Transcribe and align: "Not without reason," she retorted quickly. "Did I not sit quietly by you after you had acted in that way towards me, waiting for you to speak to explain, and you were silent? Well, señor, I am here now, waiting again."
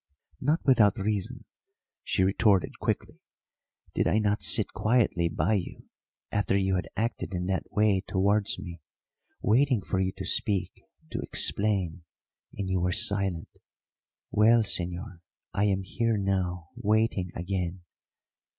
"Not 0.41 0.65
without 0.65 0.97
reason," 0.97 1.45
she 2.03 2.23
retorted 2.23 2.79
quickly. 2.79 3.19
"Did 3.93 4.07
I 4.07 4.17
not 4.17 4.41
sit 4.41 4.73
quietly 4.73 5.29
by 5.29 5.53
you 5.53 5.85
after 6.31 6.57
you 6.57 6.73
had 6.73 6.89
acted 6.97 7.35
in 7.35 7.45
that 7.45 7.71
way 7.71 8.01
towards 8.07 8.57
me, 8.57 8.81
waiting 9.43 9.83
for 9.83 9.99
you 9.99 10.11
to 10.13 10.25
speak 10.25 10.73
to 11.11 11.19
explain, 11.21 12.03
and 12.57 12.67
you 12.67 12.79
were 12.81 12.91
silent? 12.91 13.49
Well, 14.31 14.63
señor, 14.63 15.19
I 15.53 15.65
am 15.65 15.83
here 15.83 16.17
now, 16.17 16.69
waiting 16.77 17.29
again." 17.35 17.83